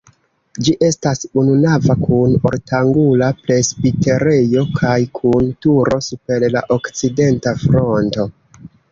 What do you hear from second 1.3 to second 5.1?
ununava kun ortangula presbiterejo kaj